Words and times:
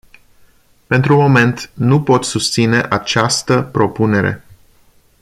Pentru 0.87 1.15
moment, 1.19 1.69
nu 1.73 2.03
pot 2.03 2.23
susține 2.23 2.85
această 2.89 3.61
propunere. 3.71 4.45